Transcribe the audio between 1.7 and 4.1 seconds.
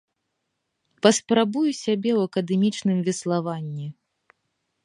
сябе ў акадэмічным веславанні.